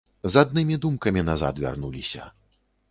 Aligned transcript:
З 0.35 0.43
аднымі 0.43 0.79
думкамі 0.85 1.27
назад 1.31 1.63
вярнуліся. 1.67 2.23